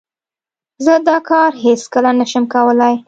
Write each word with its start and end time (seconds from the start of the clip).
زه 0.85 0.93
دا 1.07 1.17
کار 1.29 1.51
هیڅ 1.63 1.81
کله 1.93 2.11
نه 2.19 2.25
شم 2.31 2.43
کولای. 2.53 2.95